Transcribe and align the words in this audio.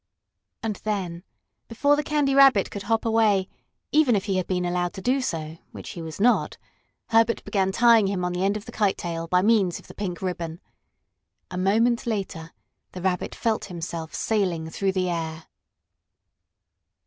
And 0.63 0.77
then, 0.77 1.23
before 1.67 1.95
the 1.95 2.01
Candy 2.01 2.33
Rabbit 2.33 2.71
could 2.71 2.81
hop 2.81 3.05
away, 3.05 3.47
even 3.91 4.15
if 4.15 4.25
he 4.25 4.37
had 4.37 4.47
been 4.47 4.65
allowed 4.65 4.93
to 4.93 5.01
do 5.03 5.21
so 5.21 5.59
(which 5.73 5.91
he 5.91 6.01
was 6.01 6.19
not) 6.19 6.57
Herbert 7.09 7.43
began 7.43 7.71
tying 7.71 8.07
him 8.07 8.25
on 8.25 8.31
the 8.33 8.43
end 8.43 8.57
of 8.57 8.65
the 8.65 8.71
kite 8.71 8.97
tail 8.97 9.27
by 9.27 9.43
means 9.43 9.77
of 9.77 9.85
the 9.85 9.93
pink 9.93 10.23
ribbon. 10.23 10.59
A 11.51 11.57
moment 11.59 12.07
later 12.07 12.51
the 12.93 13.01
Rabbit 13.03 13.35
felt 13.35 13.65
himself 13.65 14.15
sailing 14.15 14.71
through 14.71 14.93
the 14.93 15.07
air. 15.07 15.43